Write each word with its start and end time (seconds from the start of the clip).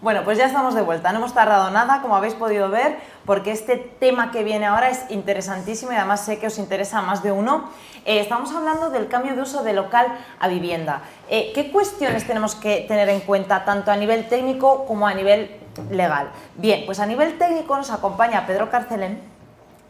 Bueno, 0.00 0.22
pues 0.22 0.38
ya 0.38 0.46
estamos 0.46 0.76
de 0.76 0.82
vuelta, 0.82 1.10
no 1.10 1.18
hemos 1.18 1.34
tardado 1.34 1.72
nada, 1.72 2.00
como 2.02 2.14
habéis 2.14 2.34
podido 2.34 2.70
ver, 2.70 2.98
porque 3.26 3.50
este 3.50 3.76
tema 3.76 4.30
que 4.30 4.44
viene 4.44 4.64
ahora 4.66 4.90
es 4.90 5.04
interesantísimo 5.10 5.90
y 5.90 5.96
además 5.96 6.24
sé 6.24 6.38
que 6.38 6.46
os 6.46 6.58
interesa 6.58 6.98
a 6.98 7.02
más 7.02 7.24
de 7.24 7.32
uno. 7.32 7.68
Eh, 8.04 8.20
estamos 8.20 8.54
hablando 8.54 8.90
del 8.90 9.08
cambio 9.08 9.34
de 9.34 9.42
uso 9.42 9.64
de 9.64 9.72
local 9.72 10.06
a 10.38 10.46
vivienda. 10.46 11.02
Eh, 11.28 11.50
¿Qué 11.52 11.72
cuestiones 11.72 12.28
tenemos 12.28 12.54
que 12.54 12.84
tener 12.86 13.08
en 13.08 13.18
cuenta 13.20 13.64
tanto 13.64 13.90
a 13.90 13.96
nivel 13.96 14.28
técnico 14.28 14.86
como 14.86 15.08
a 15.08 15.14
nivel 15.14 15.58
legal? 15.90 16.28
Bien, 16.54 16.86
pues 16.86 17.00
a 17.00 17.06
nivel 17.06 17.36
técnico 17.36 17.76
nos 17.76 17.90
acompaña 17.90 18.46
Pedro 18.46 18.70
Carcelén, 18.70 19.20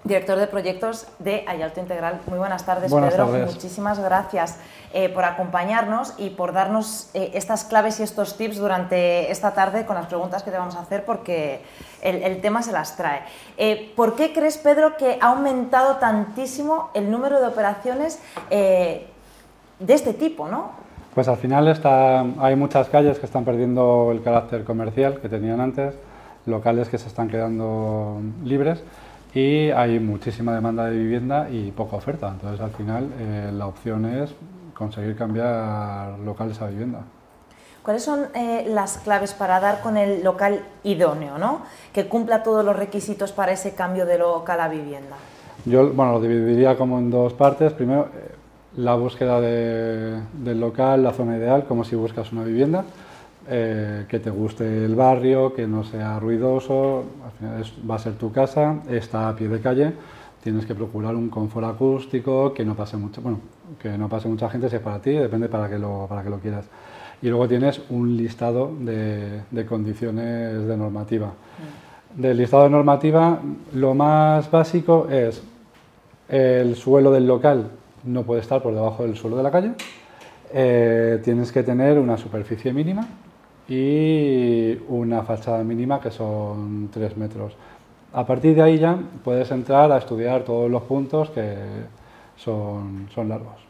director 0.08 0.38
de 0.38 0.46
proyectos 0.46 1.06
de 1.18 1.44
Ayalto 1.46 1.80
Integral. 1.80 2.20
Muy 2.26 2.38
buenas 2.38 2.64
tardes, 2.64 2.92
Pedro. 2.92 3.26
Muchísimas 3.26 4.00
gracias 4.00 4.58
eh, 4.94 5.10
por 5.10 5.24
acompañarnos 5.24 6.14
y 6.16 6.30
por 6.30 6.54
darnos 6.54 7.10
eh, 7.12 7.32
estas 7.34 7.64
claves 7.64 8.00
y 8.00 8.02
estos 8.02 8.36
tips 8.38 8.56
durante 8.56 9.30
esta 9.30 9.52
tarde 9.52 9.84
con 9.84 9.96
las 9.96 10.06
preguntas 10.06 10.42
que 10.42 10.50
te 10.50 10.56
vamos 10.56 10.76
a 10.76 10.80
hacer, 10.80 11.04
porque 11.04 11.60
el, 12.00 12.40
tema 12.40 12.62
se 12.62 12.72
las 12.72 12.96
trae. 12.96 13.20
Eh, 13.58 13.92
¿Por 13.94 14.16
qué 14.16 14.32
crees, 14.32 14.56
Pedro, 14.56 14.96
que 14.96 15.18
ha 15.20 15.28
aumentado 15.28 15.96
tantísimo 15.96 16.90
el 16.94 17.10
número 17.10 17.38
de 17.40 17.46
operaciones 17.46 18.18
de 18.48 19.04
este 19.86 20.14
tipo? 20.14 20.48
¿no? 20.48 20.70
Pues 21.14 21.28
al 21.28 21.36
final 21.36 21.68
está, 21.68 22.20
hay 22.40 22.56
muchas 22.56 22.88
calles 22.88 23.18
que 23.18 23.26
están 23.26 23.44
perdiendo 23.44 24.10
el 24.10 24.22
carácter 24.22 24.64
comercial 24.64 25.20
que 25.20 25.28
tenían 25.28 25.60
antes, 25.60 25.94
locales 26.46 26.88
que 26.88 26.96
se 26.96 27.08
están 27.08 27.28
quedando 27.28 28.20
libres 28.42 28.82
y 29.34 29.70
hay 29.70 30.00
muchísima 30.00 30.54
demanda 30.54 30.86
de 30.86 30.96
vivienda 30.96 31.48
y 31.50 31.70
poca 31.70 31.96
oferta. 31.96 32.28
Entonces, 32.28 32.60
al 32.60 32.70
final, 32.70 33.08
eh, 33.18 33.50
la 33.52 33.66
opción 33.66 34.06
es 34.06 34.34
conseguir 34.74 35.16
cambiar 35.16 36.18
locales 36.20 36.60
a 36.62 36.68
vivienda. 36.68 37.00
¿Cuáles 37.82 38.02
son 38.02 38.26
eh, 38.34 38.66
las 38.68 38.98
claves 38.98 39.32
para 39.32 39.60
dar 39.60 39.80
con 39.80 39.96
el 39.96 40.22
local 40.22 40.60
idóneo, 40.84 41.38
¿no? 41.38 41.62
que 41.92 42.06
cumpla 42.06 42.42
todos 42.42 42.64
los 42.64 42.76
requisitos 42.76 43.32
para 43.32 43.52
ese 43.52 43.74
cambio 43.74 44.04
de 44.04 44.18
local 44.18 44.60
a 44.60 44.68
vivienda? 44.68 45.16
Yo 45.64 45.90
bueno, 45.92 46.12
lo 46.12 46.20
dividiría 46.20 46.76
como 46.76 46.98
en 46.98 47.10
dos 47.10 47.32
partes. 47.32 47.72
Primero, 47.72 48.08
eh, 48.14 48.34
la 48.76 48.94
búsqueda 48.94 49.40
del 49.40 50.60
local, 50.60 51.02
la 51.02 51.12
zona 51.12 51.36
ideal, 51.36 51.64
como 51.64 51.84
si 51.84 51.96
buscas 51.96 52.30
una 52.32 52.44
vivienda. 52.44 52.84
Eh, 53.50 54.04
que 54.08 54.18
te 54.18 54.28
guste 54.28 54.84
el 54.84 54.94
barrio, 54.94 55.54
que 55.54 55.66
no 55.66 55.82
sea 55.82 56.18
ruidoso, 56.20 57.04
al 57.24 57.30
final 57.32 57.64
va 57.90 57.94
a 57.94 57.98
ser 57.98 58.14
tu 58.14 58.30
casa, 58.30 58.82
está 58.90 59.28
a 59.28 59.34
pie 59.34 59.48
de 59.48 59.60
calle, 59.60 59.92
tienes 60.42 60.66
que 60.66 60.74
procurar 60.74 61.16
un 61.16 61.30
confort 61.30 61.66
acústico, 61.66 62.52
que 62.52 62.64
no 62.64 62.74
pase 62.74 62.98
mucho, 62.98 63.22
bueno, 63.22 63.40
que 63.80 63.96
no 63.96 64.08
pase 64.08 64.28
mucha 64.28 64.50
gente, 64.50 64.68
si 64.68 64.76
es 64.76 64.82
para 64.82 65.00
ti, 65.00 65.12
depende 65.12 65.48
para 65.48 65.68
que 65.70 65.78
lo, 65.78 66.06
para 66.06 66.22
que 66.22 66.28
lo 66.28 66.38
quieras. 66.38 66.66
Y 67.22 67.28
luego 67.28 67.48
tienes 67.48 67.80
un 67.88 68.16
listado 68.16 68.70
de, 68.80 69.40
de 69.50 69.66
condiciones 69.66 70.66
de 70.66 70.76
normativa. 70.76 71.28
Mm. 71.28 72.20
Del 72.20 72.36
listado 72.36 72.64
de 72.64 72.70
normativa, 72.70 73.40
lo 73.74 73.94
más 73.94 74.50
básico 74.50 75.08
es 75.10 75.42
el 76.28 76.76
suelo 76.76 77.10
del 77.10 77.26
local 77.26 77.70
no 78.04 78.22
puede 78.22 78.40
estar 78.40 78.62
por 78.62 78.74
debajo 78.74 79.02
del 79.02 79.16
suelo 79.16 79.36
de 79.36 79.42
la 79.42 79.50
calle, 79.50 79.72
eh, 80.52 81.20
tienes 81.22 81.52
que 81.52 81.62
tener 81.62 81.98
una 81.98 82.16
superficie 82.16 82.72
mínima, 82.72 83.06
y 83.68 84.78
una 84.88 85.22
fachada 85.22 85.62
mínima 85.62 86.00
que 86.00 86.10
son 86.10 86.88
3 86.92 87.16
metros. 87.16 87.54
A 88.12 88.26
partir 88.26 88.56
de 88.56 88.62
ahí 88.62 88.78
ya 88.78 88.98
puedes 89.22 89.50
entrar 89.50 89.92
a 89.92 89.98
estudiar 89.98 90.42
todos 90.42 90.70
los 90.70 90.82
puntos 90.82 91.28
que 91.30 91.56
son, 92.36 93.08
son 93.14 93.28
largos. 93.28 93.68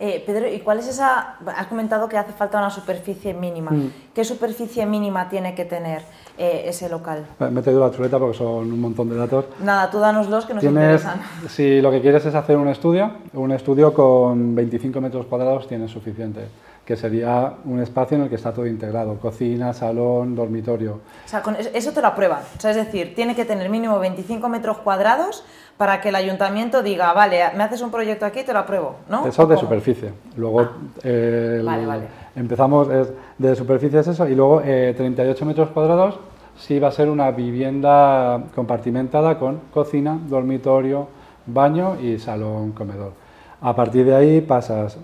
Eh, 0.00 0.22
Pedro, 0.24 0.46
¿y 0.46 0.60
cuál 0.60 0.78
es 0.78 0.86
esa? 0.86 1.38
Has 1.56 1.66
comentado 1.66 2.08
que 2.08 2.16
hace 2.16 2.32
falta 2.32 2.58
una 2.58 2.70
superficie 2.70 3.34
mínima. 3.34 3.72
Mm. 3.72 3.90
¿Qué 4.14 4.24
superficie 4.24 4.86
mínima 4.86 5.28
tiene 5.28 5.56
que 5.56 5.64
tener 5.64 6.02
eh, 6.36 6.64
ese 6.66 6.88
local? 6.88 7.26
Me 7.40 7.48
he 7.48 7.50
metido 7.50 7.80
la 7.80 7.90
chuleta 7.90 8.16
porque 8.16 8.36
son 8.36 8.72
un 8.72 8.80
montón 8.80 9.08
de 9.08 9.16
datos. 9.16 9.46
Nada, 9.60 9.90
tú 9.90 9.98
danos 9.98 10.28
los 10.28 10.46
que 10.46 10.54
nos 10.54 10.62
interesan. 10.62 11.20
Si 11.48 11.80
lo 11.80 11.90
que 11.90 12.00
quieres 12.00 12.24
es 12.26 12.34
hacer 12.36 12.56
un 12.58 12.68
estudio, 12.68 13.10
un 13.32 13.50
estudio 13.50 13.92
con 13.92 14.54
25 14.54 15.00
metros 15.00 15.26
cuadrados 15.26 15.66
tiene 15.66 15.88
suficiente 15.88 16.42
que 16.88 16.96
sería 16.96 17.52
un 17.66 17.80
espacio 17.80 18.16
en 18.16 18.22
el 18.22 18.28
que 18.30 18.36
está 18.36 18.50
todo 18.50 18.66
integrado, 18.66 19.18
cocina, 19.18 19.74
salón, 19.74 20.34
dormitorio. 20.34 20.92
O 21.26 21.28
sea, 21.28 21.42
con 21.42 21.54
eso 21.54 21.92
te 21.92 22.00
lo 22.00 22.06
aprueban. 22.06 22.40
O 22.56 22.60
sea, 22.62 22.70
es 22.70 22.78
decir, 22.78 23.14
tiene 23.14 23.36
que 23.36 23.44
tener 23.44 23.68
mínimo 23.68 23.98
25 23.98 24.48
metros 24.48 24.78
cuadrados 24.78 25.44
para 25.76 26.00
que 26.00 26.08
el 26.08 26.14
ayuntamiento 26.14 26.82
diga, 26.82 27.12
vale, 27.12 27.42
me 27.54 27.64
haces 27.64 27.82
un 27.82 27.90
proyecto 27.90 28.24
aquí, 28.24 28.42
te 28.42 28.54
lo 28.54 28.60
apruebo, 28.60 28.96
¿no? 29.10 29.26
Eso 29.26 29.46
de 29.46 29.58
superficie. 29.58 30.14
Luego 30.38 30.62
ah, 30.62 31.98
empezamos 32.34 32.88
de 33.36 33.54
superficie 33.54 34.00
es 34.00 34.08
eso 34.08 34.26
y 34.26 34.34
luego 34.34 34.62
38 34.62 35.44
eh, 35.44 35.46
metros 35.46 35.68
cuadrados 35.68 36.18
sí 36.56 36.78
va 36.78 36.88
a 36.88 36.92
ser 36.92 37.10
una 37.10 37.30
vivienda 37.32 38.44
compartimentada 38.54 39.38
con 39.38 39.60
cocina, 39.74 40.18
dormitorio, 40.26 41.08
baño 41.44 42.00
y 42.00 42.18
salón 42.18 42.72
comedor. 42.72 43.12
A 43.60 43.76
partir 43.76 44.06
de 44.06 44.16
ahí 44.16 44.40
pasas 44.40 44.96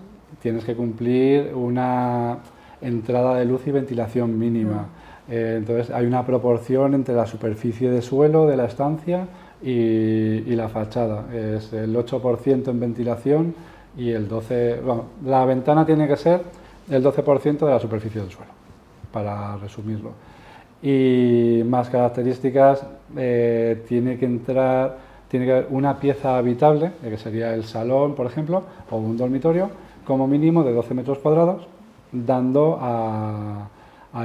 tienes 0.44 0.62
que 0.62 0.74
cumplir 0.74 1.54
una 1.54 2.36
entrada 2.82 3.36
de 3.36 3.46
luz 3.46 3.66
y 3.66 3.70
ventilación 3.70 4.38
mínima. 4.38 4.82
Mm. 4.82 5.32
Eh, 5.32 5.54
entonces 5.56 5.88
hay 5.88 6.04
una 6.04 6.26
proporción 6.26 6.92
entre 6.92 7.14
la 7.14 7.24
superficie 7.24 7.90
de 7.90 8.02
suelo 8.02 8.46
de 8.46 8.58
la 8.58 8.66
estancia 8.66 9.26
y, 9.62 10.54
la 10.54 10.68
fachada. 10.68 11.24
Es 11.32 11.72
el 11.72 11.96
8% 11.96 12.68
en 12.68 12.78
ventilación 12.78 13.54
y 13.96 14.10
el 14.10 14.28
12%... 14.28 14.82
Bueno, 14.82 15.04
la 15.24 15.46
ventana 15.46 15.86
tiene 15.86 16.06
que 16.06 16.18
ser 16.18 16.42
el 16.90 17.02
12% 17.02 17.60
de 17.60 17.70
la 17.70 17.80
superficie 17.80 18.20
del 18.20 18.30
suelo, 18.30 18.52
para 19.10 19.56
resumirlo. 19.56 20.10
Y 20.82 21.62
más 21.64 21.88
características, 21.88 22.84
eh, 23.16 23.82
tiene 23.88 24.18
que 24.18 24.26
entrar, 24.26 24.98
tiene 25.26 25.46
que 25.46 25.52
haber 25.52 25.66
una 25.70 25.98
pieza 25.98 26.36
habitable, 26.36 26.92
eh, 27.02 27.08
que 27.08 27.16
sería 27.16 27.54
el 27.54 27.64
salón, 27.64 28.14
por 28.14 28.26
ejemplo, 28.26 28.62
o 28.90 28.98
un 28.98 29.16
dormitorio, 29.16 29.70
como 30.06 30.26
mínimo 30.26 30.62
de 30.62 30.72
12 30.72 30.94
metros 30.94 31.18
cuadrados, 31.18 31.66
dando 32.12 32.78
a, 32.80 33.68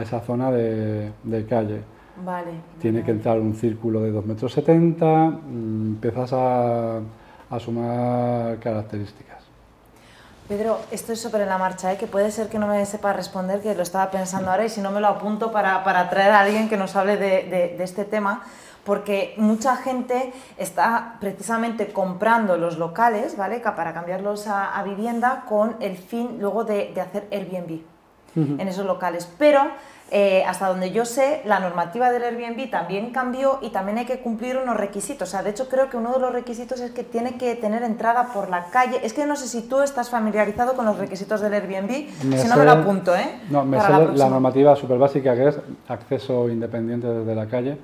esa 0.01 0.19
zona 0.21 0.51
de, 0.51 1.45
calle. 1.49 1.81
Vale. 2.23 2.51
Tiene 2.79 3.03
que 3.03 3.11
entrar 3.11 3.39
un 3.39 3.55
círculo 3.55 4.01
de 4.01 4.13
2,70 4.13 4.23
metros, 4.25 4.53
70, 4.53 5.05
mm, 5.05 5.87
empiezas 5.95 6.31
a, 6.33 6.99
sumar 7.59 8.59
características. 8.59 9.39
Pedro, 10.47 10.79
esto 10.91 11.13
es 11.13 11.25
en 11.25 11.47
la 11.47 11.57
marcha, 11.57 11.93
¿eh? 11.93 11.97
que 11.97 12.07
puede 12.07 12.31
ser 12.31 12.49
que 12.49 12.59
no 12.59 12.67
me 12.67 12.85
sepa 12.85 13.13
responder, 13.13 13.61
que 13.61 13.73
lo 13.73 13.83
estaba 13.83 14.11
pensando 14.11 14.51
ahora 14.51 14.65
y 14.65 14.69
si 14.69 14.81
no 14.81 14.91
me 14.91 14.99
lo 14.99 15.07
apunto 15.07 15.51
para, 15.51 15.83
para 15.83 16.09
traer 16.09 16.31
a 16.31 16.41
alguien 16.41 16.69
que 16.69 16.77
nos 16.77 16.95
hable 16.95 17.17
de, 17.17 17.75
de 17.77 17.83
este 17.83 18.03
tema 18.03 18.43
porque 18.83 19.33
mucha 19.37 19.75
gente 19.75 20.33
está 20.57 21.17
precisamente 21.19 21.87
comprando 21.87 22.57
los 22.57 22.77
locales, 22.77 23.37
¿vale? 23.37 23.59
Para 23.59 23.93
cambiarlos 23.93 24.47
a, 24.47 24.81
vivienda 24.83 25.43
con 25.47 25.75
el 25.79 25.97
fin 25.97 26.37
luego 26.39 26.63
de, 26.63 26.93
hacer 26.99 27.27
Airbnb 27.31 27.81
en 28.35 28.67
esos 28.67 28.85
locales. 28.85 29.27
Pero 29.37 29.63
eh, 30.11 30.43
hasta 30.47 30.67
donde 30.67 30.91
yo 30.91 31.05
sé, 31.05 31.41
la 31.45 31.59
normativa 31.59 32.11
del 32.11 32.23
Airbnb 32.23 32.69
también 32.71 33.11
cambió 33.11 33.59
y 33.61 33.69
también 33.69 33.99
hay 33.99 34.05
que 34.05 34.19
cumplir 34.19 34.57
unos 34.57 34.75
requisitos. 34.75 35.29
O 35.29 35.31
sea, 35.31 35.43
de 35.43 35.51
hecho 35.51 35.69
creo 35.69 35.89
que 35.89 35.97
uno 35.97 36.13
de 36.13 36.19
los 36.19 36.33
requisitos 36.33 36.79
es 36.79 36.91
que 36.91 37.03
tiene 37.03 37.37
que 37.37 37.55
tener 37.55 37.83
entrada 37.83 38.29
por 38.33 38.49
la 38.49 38.65
calle. 38.65 38.99
Es 39.03 39.13
que 39.13 39.25
no 39.27 39.35
sé 39.35 39.47
si 39.47 39.61
tú 39.61 39.81
estás 39.81 40.09
familiarizado 40.09 40.73
con 40.73 40.85
los 40.85 40.97
requisitos 40.97 41.41
del 41.41 41.53
Airbnb, 41.53 42.09
si 42.37 42.47
no 42.47 42.57
me 42.57 42.65
lo 42.65 42.71
apunto, 42.71 43.15
¿eh? 43.15 43.39
No, 43.49 43.63
me 43.63 43.79
sé 43.79 43.89
la, 43.89 43.99
la 43.99 44.29
normativa 44.29 44.75
súper 44.75 44.97
básica 44.97 45.35
que 45.35 45.49
es 45.49 45.59
acceso 45.87 46.49
independiente 46.49 47.07
desde 47.07 47.35
la 47.35 47.45
calle 47.45 47.77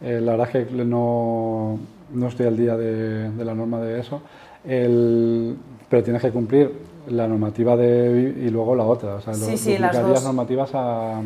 eh, 0.00 0.20
la 0.20 0.32
verdad 0.32 0.48
es 0.52 0.66
que 0.66 0.84
no, 0.84 1.78
no 2.12 2.28
estoy 2.28 2.46
al 2.46 2.56
día 2.56 2.76
de, 2.76 3.44
la 3.44 3.54
norma 3.54 3.80
de 3.80 4.00
eso, 4.00 4.22
pero 4.64 6.02
tienes 6.02 6.22
que 6.22 6.30
cumplir 6.30 6.96
la 7.08 7.28
normativa 7.28 7.76
de 7.76 8.34
y 8.36 8.50
luego 8.50 8.74
la 8.74 8.84
otra. 8.84 9.14
O 9.14 9.20
sea, 9.20 9.34
sí, 9.34 9.56
sí, 9.56 9.78
las 9.78 10.00
dos. 10.00 10.24
normativas 10.24 10.70
a, 10.74 11.20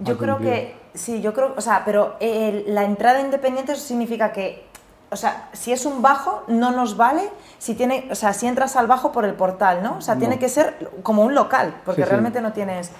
Yo 0.00 0.18
creo 0.18 0.38
que, 0.38 0.74
sí, 0.94 1.20
yo 1.20 1.32
creo, 1.32 1.54
o 1.56 1.60
sea, 1.60 1.82
pero 1.84 2.16
la 2.20 2.84
entrada 2.84 3.20
independiente 3.20 3.74
significa 3.76 4.32
que, 4.32 4.66
o 5.10 5.16
sea, 5.16 5.48
si 5.52 5.72
es 5.72 5.84
un 5.84 6.02
bajo, 6.02 6.44
no 6.48 6.70
nos 6.70 6.96
vale 6.96 7.28
si 7.58 7.74
tiene, 7.74 8.08
o 8.10 8.14
sea, 8.14 8.32
si 8.32 8.46
entras 8.46 8.76
al 8.76 8.86
bajo 8.86 9.12
por 9.12 9.24
el 9.24 9.34
portal, 9.34 9.82
¿no? 9.82 9.96
O 9.96 10.00
sea, 10.00 10.16
tiene 10.16 10.38
que 10.38 10.48
ser 10.48 10.90
como 11.02 11.24
un 11.24 11.34
local, 11.34 11.74
porque 11.84 12.04
realmente 12.04 12.40
no 12.40 12.52
tienes... 12.52 12.92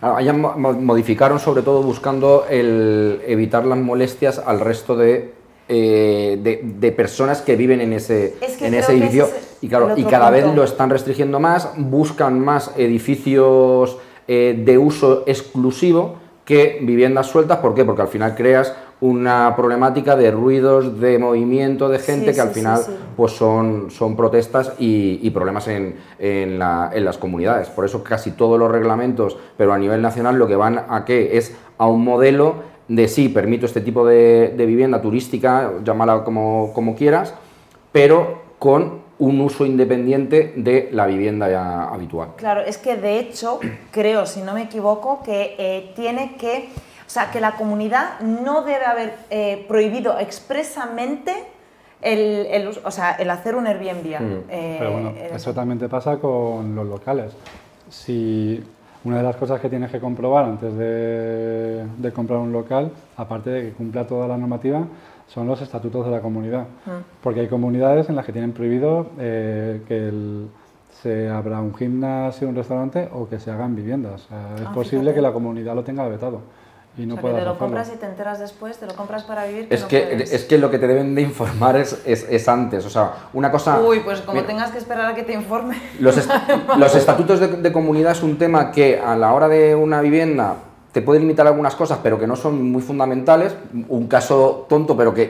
Allá 0.00 0.32
modificaron 0.32 1.38
sobre 1.38 1.62
todo 1.62 1.82
buscando 1.82 2.46
el 2.50 3.20
evitar 3.26 3.64
las 3.64 3.78
molestias 3.78 4.38
al 4.44 4.58
resto 4.60 4.96
de, 4.96 5.32
eh, 5.68 6.60
de, 6.64 6.92
personas 6.92 7.40
que 7.40 7.54
viven 7.54 7.80
en 7.80 7.92
ese, 7.92 8.34
en 8.60 8.74
ese 8.74 8.92
edificio. 8.92 9.28
y, 9.60 9.68
claro, 9.68 9.94
y 9.96 10.04
cada 10.04 10.30
vez 10.30 10.44
lo 10.54 10.64
están 10.64 10.90
restringiendo 10.90 11.38
más, 11.38 11.70
buscan 11.76 12.40
más 12.40 12.72
edificios 12.76 13.96
eh, 14.26 14.60
de 14.64 14.78
uso 14.78 15.22
exclusivo 15.26 16.16
que 16.44 16.78
viviendas 16.82 17.26
sueltas. 17.26 17.58
¿Por 17.58 17.74
qué? 17.74 17.84
Porque 17.84 18.02
al 18.02 18.08
final 18.08 18.34
creas 18.34 18.74
una 19.00 19.54
problemática 19.56 20.14
de 20.14 20.30
ruidos, 20.30 21.00
de 21.00 21.18
movimiento 21.18 21.88
de 21.88 21.98
gente 21.98 22.32
que 22.32 22.40
al 22.40 22.50
final 22.50 22.80
pues 23.16 23.32
son, 23.32 23.90
son 23.90 24.16
protestas 24.16 24.74
y, 24.78 25.28
problemas 25.30 25.66
en, 25.66 25.96
en, 26.20 26.58
las 26.58 27.18
comunidades. 27.18 27.68
Por 27.68 27.84
eso 27.84 28.04
casi 28.04 28.30
todos 28.30 28.60
los 28.60 28.70
reglamentos, 28.70 29.36
pero 29.56 29.72
a 29.72 29.78
nivel 29.78 30.02
nacional, 30.02 30.38
lo 30.38 30.46
que 30.46 30.54
van 30.54 30.84
a 30.88 31.04
qué 31.04 31.36
es 31.36 31.56
a 31.78 31.88
un 31.88 32.04
modelo 32.04 32.54
de 32.86 33.08
sí, 33.08 33.28
permito 33.28 33.66
este 33.66 33.80
tipo 33.80 34.06
de, 34.06 34.54
vivienda 34.56 35.02
turística, 35.02 35.72
llámala 35.82 36.22
como, 36.22 36.72
como 36.72 36.94
quieras, 36.94 37.34
pero 37.90 38.42
con 38.60 39.01
un 39.22 39.40
uso 39.40 39.64
independiente 39.64 40.52
de 40.56 40.88
la 40.90 41.06
vivienda 41.06 41.48
ya 41.48 41.84
habitual. 41.84 42.30
Claro, 42.36 42.60
es 42.62 42.76
que 42.76 42.96
de 42.96 43.20
hecho, 43.20 43.60
creo, 43.92 44.26
si 44.26 44.40
no 44.40 44.52
me 44.52 44.62
equivoco, 44.62 45.22
que 45.22 45.54
eh, 45.58 45.92
tiene 45.94 46.34
que, 46.36 46.70
o 47.06 47.10
sea, 47.10 47.30
que 47.30 47.40
la 47.40 47.52
comunidad 47.52 48.18
no 48.20 48.62
debe 48.62 48.84
haber 48.84 49.14
eh, 49.30 49.64
prohibido 49.68 50.18
expresamente 50.18 51.32
el, 52.00 52.46
el, 52.50 52.68
o 52.82 52.90
sea, 52.90 53.12
el 53.12 53.30
hacer 53.30 53.54
un 53.54 53.68
Airbnb. 53.68 54.20
Mm. 54.20 54.40
Eh, 54.50 54.76
Pero 54.80 54.92
bueno, 54.92 55.12
eso 55.32 55.54
también 55.54 55.78
te 55.78 55.88
pasa 55.88 56.16
con 56.16 56.74
los 56.74 56.86
locales. 56.88 57.32
Si 57.90 58.60
una 59.04 59.18
de 59.18 59.22
las 59.22 59.36
cosas 59.36 59.60
que 59.60 59.68
tienes 59.68 59.92
que 59.92 60.00
comprobar 60.00 60.46
antes 60.46 60.76
de, 60.76 61.84
de 61.96 62.12
comprar 62.12 62.40
un 62.40 62.50
local, 62.50 62.90
aparte 63.16 63.50
de 63.50 63.62
que 63.62 63.72
cumpla 63.72 64.04
toda 64.04 64.26
la 64.26 64.36
normativa, 64.36 64.84
son 65.28 65.46
los 65.46 65.60
estatutos 65.60 66.04
de 66.04 66.10
la 66.10 66.20
comunidad. 66.20 66.66
Mm. 66.86 67.22
Porque 67.22 67.40
hay 67.40 67.48
comunidades 67.48 68.08
en 68.08 68.16
las 68.16 68.26
que 68.26 68.32
tienen 68.32 68.52
prohibido 68.52 69.06
eh, 69.18 69.82
que 69.88 70.46
se 71.02 71.28
abra 71.28 71.60
un 71.60 71.74
gimnasio, 71.74 72.48
un 72.48 72.54
restaurante 72.54 73.08
o 73.12 73.28
que 73.28 73.40
se 73.40 73.50
hagan 73.50 73.74
viviendas. 73.74 74.22
es 74.22 74.66
ah, 74.66 74.72
posible 74.72 75.14
que 75.14 75.20
la 75.20 75.32
comunidad 75.32 75.74
lo 75.74 75.82
tenga 75.82 76.06
vetado. 76.06 76.40
Y 76.96 77.06
no 77.06 77.14
o 77.14 77.18
te 77.18 77.42
lo 77.42 77.56
compras 77.56 77.90
y 77.94 77.96
te 77.96 78.04
enteras 78.04 78.38
después, 78.38 78.76
te 78.76 78.86
lo 78.86 78.94
compras 78.94 79.22
para 79.22 79.46
vivir. 79.46 79.66
es, 79.70 79.84
que, 79.84 80.12
es 80.30 80.44
que 80.44 80.58
lo 80.58 80.70
que 80.70 80.78
te 80.78 80.86
deben 80.86 81.14
de 81.14 81.22
informar 81.22 81.76
es, 81.76 82.02
es, 82.04 82.48
antes. 82.48 82.84
O 82.84 82.90
sea, 82.90 83.12
una 83.32 83.50
cosa. 83.50 83.80
Uy, 83.80 84.00
pues 84.00 84.20
como 84.20 84.42
tengas 84.44 84.70
que 84.72 84.78
esperar 84.78 85.06
a 85.06 85.14
que 85.14 85.22
te 85.22 85.32
informe. 85.32 85.80
Los, 85.98 86.28
los 86.78 86.94
estatutos 86.94 87.40
de, 87.40 87.48
de, 87.48 87.72
comunidad 87.72 88.12
es 88.12 88.22
un 88.22 88.36
tema 88.36 88.70
que 88.72 89.00
a 89.00 89.16
la 89.16 89.32
hora 89.32 89.48
de 89.48 89.74
una 89.74 90.02
vivienda 90.02 90.56
te 90.92 91.00
puede 91.00 91.20
limitar 91.20 91.46
algunas 91.46 91.74
cosas, 91.74 91.98
pero 92.02 92.20
que 92.20 92.26
no 92.26 92.36
son 92.36 92.70
muy 92.70 92.82
fundamentales. 92.82 93.56
Un 93.88 94.06
caso 94.06 94.66
tonto, 94.68 94.94
pero 94.96 95.14
que, 95.14 95.26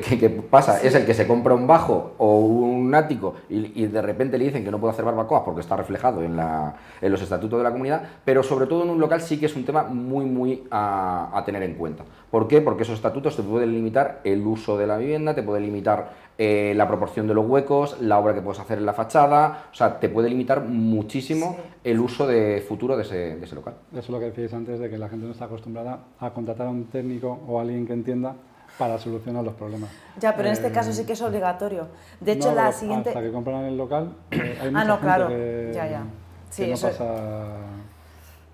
pasa, 0.50 0.82
es 0.82 0.94
el 0.97 1.06
que 1.06 1.14
se 1.14 1.26
compra 1.26 1.55
un 1.55 1.69
bajo 1.69 2.14
o 2.19 2.41
un 2.41 2.93
ático 2.94 3.35
y, 3.49 3.87
de 3.87 4.03
repente 4.03 4.38
le 4.38 4.47
dicen 4.47 4.64
que 4.64 4.70
no 4.70 4.81
puede 4.81 4.93
hacer 4.93 5.05
barbacoa 5.05 5.44
porque 5.44 5.61
está 5.61 5.76
reflejado 5.76 6.23
en, 6.23 6.37
la, 6.37 6.75
en, 7.00 7.12
los 7.12 7.23
estatutos 7.23 7.59
de 7.59 7.64
la 7.64 7.70
comunidad, 7.70 8.03
pero 8.25 8.43
sobre 8.43 8.67
todo 8.67 8.82
en 8.82 8.91
un 8.91 9.00
local 9.00 9.20
sí 9.20 9.38
que 9.38 9.47
es 9.47 9.55
un 9.55 9.64
tema 9.64 9.85
muy, 9.85 10.25
muy 10.25 10.64
a, 10.70 11.31
a 11.32 11.44
tener 11.44 11.62
en 11.62 11.75
cuenta. 11.75 12.05
¿Por 12.31 12.49
qué? 12.49 12.61
Porque 12.61 12.82
esos 12.82 12.97
estatutos 12.97 13.37
te 13.37 13.43
pueden 13.43 13.73
limitar 13.73 14.20
el 14.25 14.44
uso 14.44 14.76
de 14.76 14.87
la 14.87 14.97
vivienda, 14.97 15.35
te 15.35 15.43
pueden 15.43 15.65
limitar 15.65 16.22
eh, 16.38 16.73
la 16.76 16.88
proporción 16.88 17.26
de 17.26 17.34
los 17.34 17.46
huecos, 17.46 18.00
la 18.00 18.19
obra 18.19 18.34
que 18.34 18.40
puedes 18.40 18.58
hacer 18.58 18.79
en 18.79 18.87
la 18.87 18.93
fachada, 18.93 19.67
o 19.70 19.75
sea, 19.75 20.00
te 20.00 20.08
puede 20.08 20.29
limitar 20.29 20.62
muchísimo 20.62 21.56
el 21.84 22.00
uso 22.00 22.26
de 22.26 22.64
futuro 22.67 22.96
de 22.96 23.02
ese, 23.02 23.37
de 23.37 23.44
ese, 23.44 23.55
local. 23.55 23.75
Eso 23.93 24.00
es 24.00 24.11
lo 24.11 24.19
que 24.19 24.26
decíais 24.26 24.52
antes, 24.55 24.81
de 24.81 24.88
que 24.88 24.99
la 24.99 25.08
gente 25.08 25.26
no 25.26 25.32
está 25.32 25.44
acostumbrada 25.44 26.00
a 26.19 26.31
contratar 26.31 26.67
a 26.67 26.70
un 26.70 26.87
técnico 26.87 27.40
o 27.46 27.58
a 27.58 27.62
alguien 27.62 27.87
que 27.87 27.93
entienda 27.93 28.34
para 28.79 28.99
solucionar 28.99 29.44
los 29.44 29.55
problemas. 29.55 29.90
Ya, 30.19 30.34
pero 30.34 30.49
en 30.49 30.55
este 30.55 30.73
caso 30.73 30.93
sí 30.93 31.05
que 31.05 31.12
es 31.12 31.20
eh, 31.20 31.25
obligatorio. 31.25 31.88
De 32.20 32.32
hecho, 32.32 32.55
la 32.55 32.73
siguiente... 32.73 33.11
Hasta 33.11 33.20
que 33.20 33.31
compran 33.31 33.64
el 33.64 33.76
local, 33.76 34.14
eh, 34.31 34.58
hay 34.61 34.73
ah, 34.75 34.84
no, 34.84 34.99
claro. 35.00 35.29
ya, 35.31 35.88
ya. 35.88 36.05
Sí, 36.49 36.70
eso... 36.70 36.88
pasa 36.88 37.81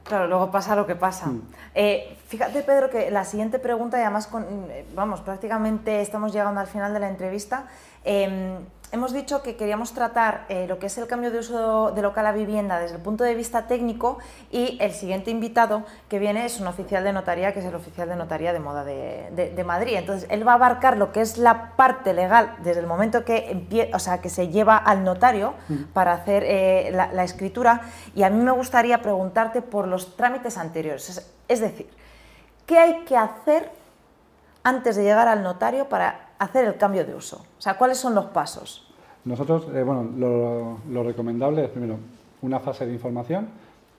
Claro, 0.09 0.27
luego 0.27 0.51
pasa 0.51 0.75
lo 0.75 0.87
que 0.87 0.97
pasa. 0.97 1.27
Mm. 1.27 1.43
Eh, 1.75 2.17
fíjate, 2.29 2.63
Pedro, 2.63 2.89
que 2.89 3.11
la 3.11 3.25
siguiente 3.25 3.59
pregunta, 3.59 3.99
y 3.99 4.01
además, 4.01 4.27
con, 4.27 4.43
eh, 4.71 4.87
vamos, 4.95 5.21
prácticamente 5.21 6.01
estamos 6.01 6.33
llegando 6.33 6.61
al 6.61 6.67
final 6.67 6.95
de 6.95 7.01
la 7.01 7.11
entrevista. 7.11 7.67
Em, 8.05 8.57
hemos 8.93 9.13
dicho 9.13 9.43
que 9.43 9.57
queríamos 9.57 9.93
tratar 9.93 10.45
eh, 10.49 10.67
lo 10.67 10.79
que 10.79 10.87
es 10.87 10.99
el 10.99 11.07
cambio 11.07 11.31
de 11.31 11.39
uso 11.39 11.93
de 11.93 12.03
local 12.03 12.27
a 12.27 12.33
vivienda 12.33 12.79
desde 12.79 12.97
el 12.97 13.03
punto 13.03 13.25
de 13.25 13.35
vista 13.35 13.67
técnico 13.67 14.19
y 14.51 14.79
el 14.81 14.93
siguiente 14.93 15.31
invitado 15.31 15.85
que 16.09 16.19
viene 16.19 16.45
es 16.45 16.61
un 16.61 16.67
oficial 16.67 17.05
de 17.05 17.13
notaría, 17.13 17.53
que 17.53 17.61
es 17.61 17.65
el 17.65 17.75
oficial 17.75 18.09
de 18.09 18.17
notaría 18.17 18.53
de 18.53 18.61
moda 18.61 18.85
de, 18.85 19.65
Madrid. 19.67 19.97
Entonces, 19.97 20.27
él 20.31 20.47
va 20.47 20.53
a 20.53 20.55
abarcar 20.55 20.97
lo 20.97 21.13
que 21.13 21.21
es 21.21 21.37
la 21.37 21.77
parte 21.77 22.15
legal 22.15 22.57
desde 22.63 22.81
el 22.81 22.87
momento 22.87 23.25
que, 23.25 23.91
o 23.93 23.99
sea, 23.99 24.21
que 24.21 24.31
se 24.31 24.49
lleva 24.49 24.77
al 24.77 25.05
notario 25.05 25.55
para 25.93 26.13
hacer 26.13 26.43
eh, 26.47 26.91
la, 26.93 27.25
escritura 27.25 27.83
y 28.15 28.23
a 28.23 28.31
mí 28.31 28.43
me 28.43 28.53
gustaría 28.53 29.03
preguntarte 29.03 29.61
por 29.61 29.87
los 29.87 30.17
trámites 30.17 30.57
anteriores. 30.57 31.29
es 31.49 31.61
decir, 31.61 31.89
¿qué 32.65 32.79
hay 32.79 33.05
que 33.05 33.17
hacer 33.17 33.71
antes 34.63 34.97
de 34.97 35.03
llegar 35.03 35.29
al 35.29 35.43
notario 35.43 35.89
para 35.89 36.28
hacer 36.39 36.65
el 36.67 36.77
cambio 36.77 37.05
de 37.05 37.15
uso? 37.15 37.45
O 37.59 37.61
sea, 37.61 37.77
¿cuáles 37.77 37.99
son 37.99 38.15
los 38.15 38.27
pasos? 38.27 38.87
Nosotros, 39.25 39.67
eh, 39.75 39.83
bueno, 39.83 40.79
lo, 40.89 41.03
recomendable 41.03 41.65
es 41.65 41.71
primero 41.71 41.99
una 42.43 42.61
fase 42.61 42.87
de 42.87 42.93
información, 42.93 43.49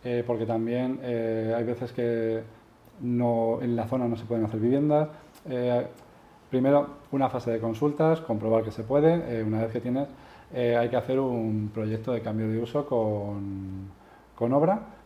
eh, 0.04 0.24
porque 0.26 0.46
también 0.46 1.00
eh, 1.04 1.54
hay 1.56 1.64
veces 1.64 1.92
que 1.92 2.42
no, 3.02 3.60
en 3.62 3.76
la 3.76 3.86
zona 3.88 4.08
no 4.08 4.16
se 4.16 4.26
pueden 4.26 4.46
hacer 4.46 4.60
viviendas. 4.60 5.10
primero, 6.50 6.88
una 7.12 7.30
fase 7.30 7.52
de 7.52 7.60
consultas, 7.60 8.22
comprobar 8.22 8.64
que 8.64 8.72
se 8.72 8.84
puede. 8.84 9.44
una 9.44 9.62
vez 9.62 9.72
que 9.72 9.82
tienes, 9.82 10.08
hay 10.54 10.90
que 10.90 10.98
hacer 10.98 11.20
un 11.20 11.70
proyecto 11.74 12.12
de 12.12 12.22
cambio 12.22 12.50
de 12.50 12.58
uso 12.58 12.86
con, 12.86 13.92
con 14.36 14.52
obra 14.54 14.99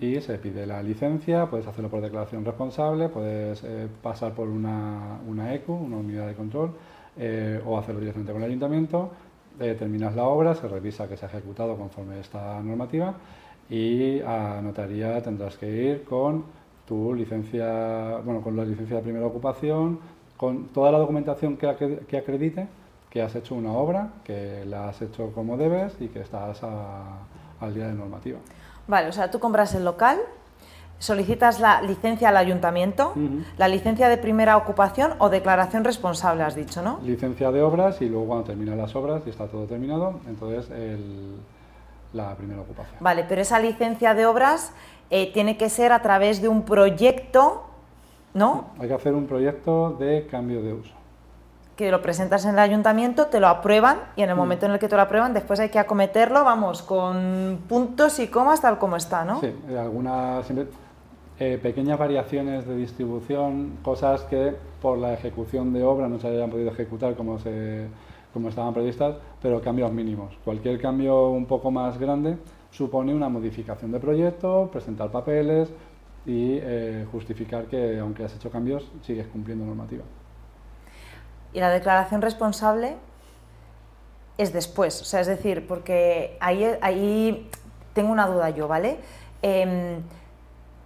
y 0.00 0.20
se 0.20 0.38
pide 0.38 0.66
la 0.66 0.82
licencia, 0.82 1.46
puedes 1.46 1.66
hacerlo 1.66 1.90
por 1.90 2.00
declaración 2.00 2.44
responsable, 2.44 3.08
puedes 3.08 3.64
eh, 3.64 3.88
pasar 4.02 4.32
por 4.32 4.48
una, 4.48 5.18
una, 5.26 5.54
ECU, 5.54 5.74
una 5.74 5.96
unidad 5.96 6.28
de 6.28 6.34
control, 6.34 6.72
eh, 7.16 7.60
o 7.66 7.78
hacerlo 7.78 8.00
directamente 8.00 8.32
con 8.32 8.42
el 8.42 8.48
ayuntamiento, 8.48 9.10
eh, 9.58 9.74
terminas 9.76 10.14
la 10.14 10.24
obra, 10.24 10.54
se 10.54 10.68
revisa 10.68 11.08
que 11.08 11.16
se 11.16 11.26
ha 11.26 11.28
ejecutado 11.28 11.76
conforme 11.76 12.20
esta 12.20 12.60
normativa 12.62 13.14
y 13.68 14.20
a 14.20 14.60
notaría 14.62 15.20
tendrás 15.20 15.56
que 15.56 15.68
ir 15.68 16.04
con 16.04 16.44
tu 16.86 17.12
licencia, 17.12 18.18
bueno, 18.24 18.40
con 18.40 18.56
la 18.56 18.64
licencia 18.64 18.96
de 18.96 19.02
primera 19.02 19.26
ocupación, 19.26 19.98
con 20.36 20.68
toda 20.68 20.92
la 20.92 20.98
documentación 20.98 21.56
que, 21.56 22.04
que 22.06 22.16
acredite 22.16 22.68
que 23.10 23.22
has 23.22 23.34
hecho 23.34 23.54
una 23.54 23.72
obra, 23.72 24.12
que 24.24 24.64
la 24.66 24.88
has 24.88 25.02
hecho 25.02 25.32
como 25.32 25.56
debes 25.56 25.96
y 26.00 26.08
que 26.08 26.20
estás 26.20 26.62
al 26.62 27.74
día 27.74 27.88
de 27.88 27.94
normativa. 27.94 28.38
Vale, 28.88 29.08
o 29.08 29.12
sea, 29.12 29.30
tú 29.30 29.38
compras 29.38 29.74
el 29.74 29.84
local, 29.84 30.18
solicitas 30.98 31.60
la 31.60 31.82
licencia 31.82 32.30
al 32.30 32.38
ayuntamiento, 32.38 33.12
la 33.58 33.68
licencia 33.68 34.08
de 34.08 34.16
primera 34.16 34.56
ocupación 34.56 35.12
o 35.18 35.28
declaración 35.28 35.84
responsable, 35.84 36.42
has 36.42 36.54
dicho, 36.54 36.82
¿no? 36.82 36.98
Licencia 37.04 37.52
de 37.52 37.62
obras 37.62 38.00
y 38.00 38.08
luego 38.08 38.26
cuando 38.26 38.46
terminan 38.46 38.78
las 38.78 38.96
obras 38.96 39.22
y 39.26 39.30
está 39.30 39.46
todo 39.46 39.66
terminado, 39.66 40.20
entonces 40.26 40.70
la 42.14 42.34
primera 42.34 42.62
ocupación. 42.62 42.96
Vale, 43.00 43.26
pero 43.28 43.42
esa 43.42 43.60
licencia 43.60 44.14
de 44.14 44.24
obras 44.24 44.72
eh, 45.10 45.32
tiene 45.34 45.58
que 45.58 45.68
ser 45.68 45.92
a 45.92 46.00
través 46.00 46.40
de 46.40 46.48
un 46.48 46.62
proyecto, 46.62 47.64
¿no? 48.32 48.70
Hay 48.80 48.88
que 48.88 48.94
hacer 48.94 49.14
un 49.14 49.26
proyecto 49.26 49.90
de 50.00 50.26
cambio 50.26 50.62
de 50.62 50.72
uso 50.72 50.97
que 51.78 51.92
lo 51.92 52.02
presentas 52.02 52.44
en 52.44 52.54
el 52.54 52.58
ayuntamiento, 52.58 53.28
te 53.28 53.38
lo 53.38 53.46
aprueban 53.46 53.98
y 54.16 54.22
en 54.22 54.30
el 54.30 54.34
mm. 54.34 54.38
momento 54.38 54.66
en 54.66 54.72
el 54.72 54.78
que 54.80 54.88
te 54.88 54.96
lo 54.96 55.02
aprueban, 55.02 55.32
después 55.32 55.60
hay 55.60 55.68
que 55.68 55.78
acometerlo, 55.78 56.42
vamos, 56.42 56.82
con 56.82 57.60
puntos 57.68 58.18
y 58.18 58.26
comas 58.26 58.60
tal 58.60 58.78
como 58.78 58.96
está, 58.96 59.24
¿no? 59.24 59.40
Sí, 59.40 59.54
algunas 59.78 60.44
eh, 61.38 61.56
pequeñas 61.62 61.96
variaciones 61.96 62.66
de 62.66 62.74
distribución, 62.74 63.78
cosas 63.84 64.22
que 64.22 64.56
por 64.82 64.98
la 64.98 65.14
ejecución 65.14 65.72
de 65.72 65.84
obra 65.84 66.08
no 66.08 66.18
se 66.18 66.26
hayan 66.26 66.50
podido 66.50 66.72
ejecutar 66.72 67.14
como, 67.14 67.38
se, 67.38 67.86
como 68.32 68.48
estaban 68.48 68.74
previstas, 68.74 69.14
pero 69.40 69.60
cambios 69.60 69.92
mínimos. 69.92 70.36
Cualquier 70.44 70.80
cambio 70.80 71.28
un 71.28 71.46
poco 71.46 71.70
más 71.70 71.96
grande 71.96 72.38
supone 72.72 73.14
una 73.14 73.28
modificación 73.28 73.92
de 73.92 74.00
proyecto, 74.00 74.68
presentar 74.72 75.12
papeles 75.12 75.68
y 76.26 76.58
eh, 76.60 77.06
justificar 77.12 77.66
que 77.66 78.00
aunque 78.00 78.24
has 78.24 78.34
hecho 78.34 78.50
cambios, 78.50 78.90
sigues 79.02 79.28
cumpliendo 79.28 79.64
normativa. 79.64 80.02
Y 81.52 81.60
la 81.60 81.70
declaración 81.70 82.22
responsable 82.22 82.96
es 84.36 84.52
después, 84.52 85.00
o 85.02 85.04
sea, 85.04 85.20
es 85.20 85.26
decir, 85.26 85.66
porque 85.66 86.36
ahí, 86.40 86.64
ahí 86.80 87.50
tengo 87.92 88.12
una 88.12 88.26
duda 88.26 88.50
yo, 88.50 88.68
¿vale? 88.68 88.98
Em, 89.42 90.00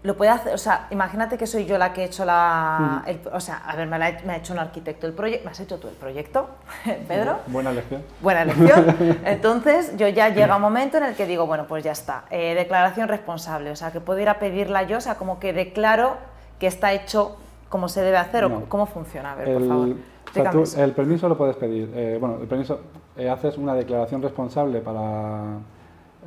lo 0.02 0.16
puede 0.16 0.32
hacer, 0.32 0.52
o 0.52 0.58
sea, 0.58 0.88
imagínate 0.90 1.38
que 1.38 1.46
soy 1.46 1.64
yo 1.64 1.78
la 1.78 1.92
que 1.92 2.02
he 2.02 2.04
hecho 2.06 2.24
la. 2.24 3.04
o 3.32 3.40
sea, 3.40 3.58
a 3.58 3.76
ver, 3.76 3.86
me, 3.86 3.96
ha, 3.96 4.36
hecho 4.36 4.52
un 4.52 4.58
arquitecto 4.58 5.06
el 5.06 5.12
proyecto. 5.12 5.44
¿Me 5.44 5.52
has 5.52 5.60
hecho 5.60 5.78
tú 5.78 5.88
el 5.88 5.94
proyecto, 5.94 6.48
Pedro? 7.08 7.40
Buena 7.46 7.70
elección. 7.70 8.02
Buena 8.20 8.42
elección. 8.42 9.20
Entonces, 9.24 9.96
yo 9.96 10.08
ya 10.08 10.30
llega 10.30 10.56
un 10.56 10.62
momento 10.62 10.96
en 10.96 11.04
el 11.04 11.14
que 11.14 11.26
digo, 11.26 11.46
bueno, 11.46 11.66
pues 11.68 11.84
ya 11.84 11.92
está. 11.92 12.24
Eh, 12.30 12.54
declaración 12.54 13.08
responsable, 13.08 13.70
o 13.70 13.76
sea, 13.76 13.92
que 13.92 14.00
puedo 14.00 14.18
ir 14.18 14.28
a 14.28 14.40
pedirla 14.40 14.82
yo, 14.82 14.98
o 14.98 15.00
sea, 15.00 15.14
como 15.14 15.38
que 15.38 15.52
declaro 15.52 16.16
que 16.58 16.66
está 16.66 16.92
hecho 16.92 17.36
como 17.72 17.88
se 17.88 18.02
debe 18.02 18.18
hacer 18.18 18.44
o 18.44 18.66
cómo 18.68 18.84
funciona. 18.84 19.32
A 19.32 19.34
ver, 19.34 19.54
por 19.54 19.66
favor 19.66 19.96
el 20.34 20.92
permiso 20.92 21.28
lo 21.28 21.36
puedes 21.36 21.56
pedir. 21.56 21.90
Eh, 21.94 22.18
bueno, 22.20 22.38
el 22.40 22.46
permiso, 22.46 22.80
eh, 23.16 23.28
haces 23.28 23.58
una 23.58 23.74
declaración 23.74 24.22
responsable 24.22 24.80
para, 24.80 25.58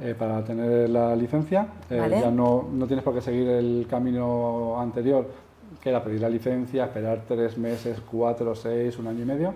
eh, 0.01 0.15
para 0.17 0.43
tener 0.43 0.89
la 0.89 1.15
licencia. 1.15 1.67
Ya 1.89 2.31
no, 2.31 2.67
no, 2.71 2.87
tienes 2.87 3.03
por 3.03 3.13
qué 3.13 3.21
seguir 3.21 3.47
el 3.47 3.87
camino 3.89 4.79
anterior, 4.79 5.27
que 5.81 5.89
era 5.89 6.03
pedir 6.03 6.21
la 6.21 6.29
licencia, 6.29 6.85
esperar 6.85 7.21
tres 7.27 7.57
meses, 7.57 8.01
cuatro, 8.09 8.55
seis, 8.55 8.97
un 8.97 9.07
año 9.07 9.21
y 9.21 9.25
medio. 9.25 9.53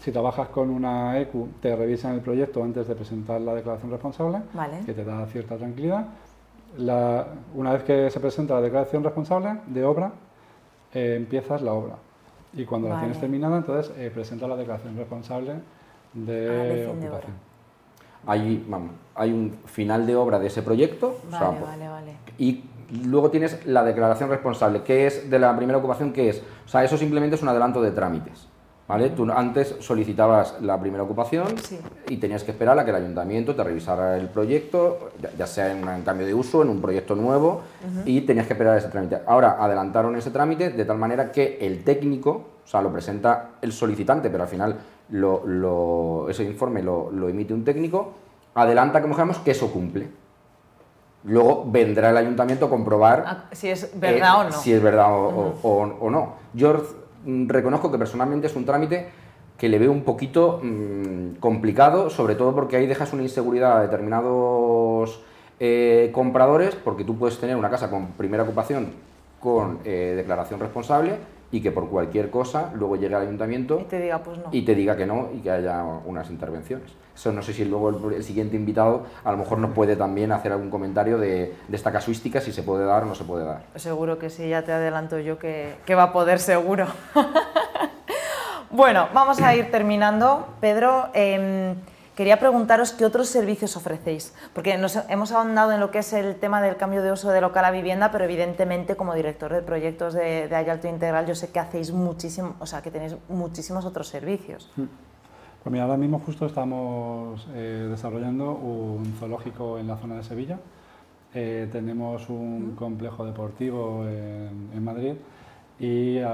si 0.00 0.10
trabajas 0.10 0.48
con 0.48 0.68
una 0.70 1.20
ECU, 1.20 1.48
te 1.60 1.76
revisan 1.76 2.14
el 2.14 2.20
proyecto 2.20 2.62
antes 2.64 2.88
de 2.88 2.94
presentar 2.94 3.40
la 3.40 3.54
declaración 3.54 3.90
responsable, 3.90 4.38
que 4.84 4.92
te 4.92 5.04
da 5.04 5.26
cierta 5.26 5.56
tranquilidad. 5.56 6.06
Una 6.78 7.72
vez 7.72 7.82
que 7.84 8.10
se 8.10 8.20
presenta 8.20 8.54
la 8.54 8.60
declaración 8.60 9.04
responsable 9.04 9.58
de 9.66 9.84
obra, 9.84 10.12
eh, 10.92 11.14
empiezas 11.16 11.62
la 11.62 11.72
obra. 11.72 11.96
Y 12.54 12.64
cuando 12.64 12.88
la 12.88 12.98
tienes 12.98 13.18
terminada, 13.18 13.56
entonces 13.56 13.92
eh, 13.96 14.10
presenta 14.12 14.46
la 14.46 14.56
declaración 14.56 14.96
responsable 14.96 15.54
de 16.12 16.86
ah, 16.86 16.90
ocupación. 16.90 17.32
hay, 18.26 18.66
hay 19.14 19.32
un 19.32 19.58
final 19.64 20.06
de 20.06 20.16
obra 20.16 20.38
de 20.38 20.48
ese 20.48 20.62
proyecto. 20.62 21.18
Vale, 21.30 21.60
vale, 21.60 21.88
vale. 21.88 22.16
Y 22.36 22.64
luego 23.04 23.30
tienes 23.30 23.64
la 23.64 23.82
declaración 23.84 24.28
responsable, 24.28 24.82
que 24.82 25.06
es 25.06 25.30
de 25.30 25.38
la 25.38 25.56
primera 25.56 25.78
ocupación, 25.78 26.12
que 26.12 26.28
es, 26.28 26.42
o 26.66 26.68
sea, 26.68 26.84
eso 26.84 26.98
simplemente 26.98 27.36
es 27.36 27.42
un 27.42 27.48
adelanto 27.48 27.80
de 27.80 27.90
trámites. 27.90 28.48
¿Vale? 28.88 29.10
Tú 29.10 29.30
antes 29.30 29.76
solicitabas 29.78 30.60
la 30.60 30.78
primera 30.78 31.04
ocupación 31.04 31.54
y 32.08 32.16
tenías 32.16 32.42
que 32.44 32.50
esperar 32.50 32.78
a 32.78 32.84
que 32.84 32.90
el 32.90 32.96
ayuntamiento 32.96 33.54
te 33.54 33.62
revisara 33.62 34.16
el 34.16 34.28
proyecto, 34.28 35.10
ya 35.38 35.46
sea 35.46 35.70
en 35.70 35.86
un 35.86 36.02
cambio 36.02 36.26
de 36.26 36.34
uso, 36.34 36.62
en 36.62 36.68
un 36.68 36.80
proyecto 36.80 37.14
nuevo, 37.14 37.62
y 38.04 38.22
tenías 38.22 38.46
que 38.46 38.54
esperar 38.54 38.76
ese 38.76 38.88
trámite. 38.88 39.20
Ahora 39.26 39.56
adelantaron 39.60 40.16
ese 40.16 40.30
trámite 40.30 40.70
de 40.70 40.84
tal 40.84 40.98
manera 40.98 41.30
que 41.30 41.58
el 41.60 41.84
técnico, 41.84 42.30
o 42.64 42.68
sea, 42.68 42.82
lo 42.82 42.92
presenta 42.92 43.52
el 43.62 43.72
solicitante, 43.72 44.28
pero 44.28 44.42
al 44.42 44.48
final 44.48 44.76
ese 46.28 46.44
informe 46.44 46.82
lo, 46.82 47.28
emite 47.28 47.54
un 47.54 47.64
técnico, 47.64 48.12
adelanta, 48.54 49.00
como 49.00 49.14
dijamos, 49.14 49.38
que 49.38 49.52
eso 49.52 49.70
cumple. 49.70 50.08
Luego 51.24 51.64
vendrá 51.66 52.10
el 52.10 52.16
ayuntamiento 52.16 52.66
a 52.66 52.68
comprobar 52.68 53.24
ah, 53.24 53.44
si 53.52 53.68
es 53.68 53.98
verdad 53.98 54.40
o 54.40 54.44
no. 54.44 54.52
Si 54.52 54.72
es 54.72 54.82
verdad 54.82 55.06
o, 55.08 56.10
no. 56.10 56.34
Yo 56.52 56.84
reconozco 57.26 57.90
que 57.90 57.98
personalmente 57.98 58.46
es 58.46 58.56
un 58.56 58.64
trámite 58.64 59.08
que 59.58 59.68
le 59.68 59.78
veo 59.78 59.92
un 59.92 60.02
poquito 60.02 60.60
mm, 60.62 61.36
complicado, 61.38 62.10
sobre 62.10 62.34
todo 62.34 62.54
porque 62.54 62.76
ahí 62.76 62.86
dejas 62.86 63.12
una 63.12 63.22
inseguridad 63.22 63.78
a 63.78 63.82
determinados 63.82 65.20
eh, 65.60 66.10
compradores, 66.12 66.74
porque 66.74 67.04
tú 67.04 67.16
puedes 67.16 67.38
tener 67.38 67.56
una 67.56 67.70
casa 67.70 67.88
con 67.90 68.08
primera 68.08 68.42
ocupación 68.42 68.88
con 69.40 69.78
eh, 69.84 70.14
declaración 70.16 70.60
responsable 70.60 71.16
y 71.52 71.60
que 71.60 71.70
por 71.70 71.88
cualquier 71.88 72.30
cosa 72.30 72.72
luego 72.74 72.96
llegue 72.96 73.14
al 73.14 73.22
ayuntamiento 73.22 73.78
y 73.78 73.84
te 73.84 74.00
diga 74.00 74.22
pues 74.22 74.38
no 74.38 74.44
y 74.50 74.62
te 74.62 74.74
diga 74.74 74.96
que 74.96 75.06
no 75.06 75.28
y 75.32 75.40
que 75.40 75.50
haya 75.50 75.84
unas 75.84 76.30
intervenciones. 76.30 76.90
Eso 77.14 77.30
no 77.30 77.42
sé 77.42 77.52
si 77.52 77.66
luego 77.66 78.10
el, 78.10 78.24
siguiente 78.24 78.56
invitado 78.56 79.04
a 79.22 79.30
lo 79.30 79.36
mejor 79.36 79.58
nos 79.58 79.72
puede 79.72 79.94
también 79.94 80.32
hacer 80.32 80.50
algún 80.50 80.70
comentario 80.70 81.18
de, 81.18 81.54
esta 81.70 81.92
casuística 81.92 82.40
si 82.40 82.52
se 82.52 82.62
puede 82.62 82.86
dar 82.86 83.04
o 83.04 83.06
no 83.06 83.14
se 83.14 83.24
puede 83.24 83.44
dar. 83.44 83.62
Seguro 83.76 84.18
que 84.18 84.30
sí 84.30 84.48
ya 84.48 84.62
te 84.62 84.72
adelanto 84.72 85.18
yo 85.18 85.38
que, 85.38 85.74
que 85.84 85.94
va 85.94 86.04
a 86.04 86.12
poder 86.12 86.40
seguro. 86.40 86.86
Bueno 88.74 89.08
vamos 89.12 89.38
a 89.42 89.54
ir 89.54 89.70
terminando. 89.70 90.48
Pedro 90.58 91.10
eh, 91.12 91.74
Quería 92.16 92.38
preguntaros 92.38 92.92
qué 92.92 93.04
otros 93.06 93.28
servicios 93.28 93.76
ofrecéis, 93.76 94.34
porque 94.52 94.76
nos 94.76 94.96
hemos 95.08 95.32
ahondado 95.32 95.72
en 95.72 95.80
lo 95.80 95.90
que 95.90 96.00
es 96.00 96.12
el 96.12 96.36
tema 96.36 96.60
del 96.60 96.76
cambio 96.76 97.02
de 97.02 97.10
uso 97.10 97.30
de 97.30 97.40
local 97.40 97.64
a 97.64 97.70
vivienda, 97.70 98.10
pero 98.10 98.24
evidentemente 98.24 98.96
como 98.96 99.14
director 99.14 99.52
de 99.52 99.62
proyectos 99.62 100.12
de, 100.12 100.48
de 100.48 100.54
Ayalto 100.54 100.88
Integral 100.88 101.26
yo 101.26 101.34
sé 101.34 101.50
que 101.50 101.58
hacéis 101.58 101.90
muchísimo, 101.90 102.54
o 102.58 102.66
sea, 102.66 102.82
que 102.82 102.90
tenéis 102.90 103.16
muchísimos 103.28 103.86
otros 103.86 104.08
servicios. 104.08 104.70
Mm. 104.76 104.84
Pues 105.62 105.72
mira, 105.72 105.84
ahora 105.84 105.96
mismo 105.96 106.18
justo 106.18 106.46
estamos 106.46 107.46
eh, 107.54 107.86
desarrollando 107.88 108.50
un 108.50 109.14
zoológico 109.20 109.78
en 109.78 109.86
la 109.86 109.96
zona 109.96 110.16
de 110.16 110.24
Sevilla. 110.24 110.58
Eh, 111.32 111.68
tenemos 111.70 112.28
un 112.28 112.72
mm. 112.72 112.74
complejo 112.74 113.24
deportivo 113.24 114.04
en, 114.08 114.84
Madrid 114.84 115.14
y 115.78 116.16
eh, 116.16 116.24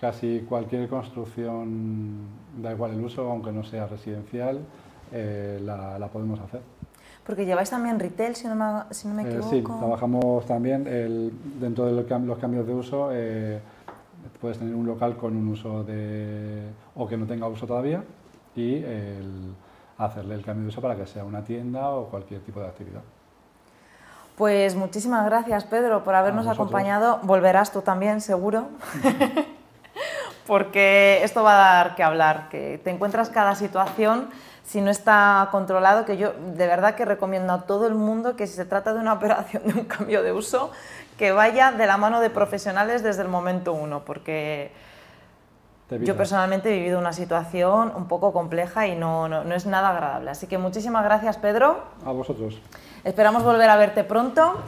casi 0.00 0.40
cualquier 0.48 0.88
construcción, 0.88 2.26
da 2.56 2.72
igual 2.72 2.92
el 2.92 3.04
uso, 3.04 3.30
aunque 3.30 3.52
no 3.52 3.64
sea 3.64 3.86
residencial, 3.86 4.60
eh, 5.12 5.60
la, 5.62 6.08
podemos 6.12 6.40
hacer. 6.40 6.60
Porque 7.24 7.46
lleváis 7.46 7.70
también 7.70 8.00
retail, 8.00 8.34
si 8.34 8.48
no 8.48 8.56
me, 8.56 8.94
si 8.94 9.06
no 9.06 9.14
me 9.14 9.22
equivoco. 9.22 9.54
Eh, 9.54 9.58
sí, 9.58 9.62
trabajamos 9.62 10.44
también 10.46 10.84
dentro 11.60 11.86
de 11.86 11.92
los 11.92 12.38
cambios 12.38 12.66
de 12.66 12.74
uso. 12.74 13.10
Eh, 13.12 13.60
puedes 14.40 14.58
tener 14.58 14.74
un 14.74 14.86
local 14.86 15.16
con 15.16 15.36
un 15.36 15.48
uso 15.48 15.84
de 15.84 16.62
o 16.96 17.06
que 17.06 17.16
no 17.16 17.26
tenga 17.26 17.46
uso 17.46 17.66
todavía 17.66 18.02
y 18.56 18.76
el, 18.76 19.54
hacerle 19.98 20.34
el 20.34 20.44
cambio 20.44 20.64
de 20.64 20.68
uso 20.68 20.80
para 20.80 20.96
que 20.96 21.06
sea 21.06 21.24
una 21.24 21.44
tienda 21.44 21.90
o 21.90 22.06
cualquier 22.06 22.40
tipo 22.40 22.60
de 22.60 22.66
actividad. 22.66 23.02
Pues 24.36 24.74
muchísimas 24.74 25.24
gracias, 25.26 25.64
Pedro, 25.64 26.02
por 26.02 26.14
habernos 26.14 26.46
acompañado. 26.46 27.20
Volverás 27.22 27.70
tú 27.70 27.82
también, 27.82 28.20
seguro. 28.20 28.66
Porque 30.46 31.20
esto 31.22 31.42
va 31.42 31.54
a 31.54 31.74
dar 31.76 31.94
que 31.94 32.02
hablar, 32.02 32.48
que 32.48 32.80
te 32.82 32.90
encuentras 32.90 33.30
cada 33.30 33.54
situación 33.54 34.28
si 34.64 34.80
no 34.80 34.90
está 34.90 35.48
controlado, 35.50 36.04
que 36.04 36.16
yo 36.16 36.32
de 36.32 36.66
verdad 36.66 36.94
que 36.94 37.04
recomiendo 37.04 37.52
a 37.52 37.62
todo 37.62 37.86
el 37.86 37.94
mundo 37.94 38.36
que 38.36 38.46
si 38.46 38.54
se 38.54 38.64
trata 38.64 38.94
de 38.94 39.00
una 39.00 39.12
operación 39.14 39.62
de 39.64 39.74
un 39.74 39.84
cambio 39.84 40.22
de 40.22 40.32
uso, 40.32 40.70
que 41.18 41.32
vaya 41.32 41.72
de 41.72 41.86
la 41.86 41.96
mano 41.96 42.20
de 42.20 42.30
profesionales 42.30 43.02
desde 43.02 43.22
el 43.22 43.28
momento 43.28 43.72
uno, 43.72 44.04
porque 44.04 44.72
yo 46.00 46.16
personalmente 46.16 46.70
he 46.70 46.72
vivido 46.72 46.98
una 46.98 47.12
situación 47.12 47.92
un 47.94 48.08
poco 48.08 48.32
compleja 48.32 48.86
y 48.86 48.96
no, 48.96 49.28
no, 49.28 49.44
no 49.44 49.54
es 49.54 49.66
nada 49.66 49.90
agradable. 49.90 50.30
Así 50.30 50.46
que 50.46 50.56
muchísimas 50.56 51.04
gracias, 51.04 51.36
Pedro. 51.36 51.82
A 52.06 52.12
vosotros. 52.12 52.58
Esperamos 53.04 53.42
volver 53.42 53.68
a 53.68 53.76
verte 53.76 54.04
pronto 54.04 54.62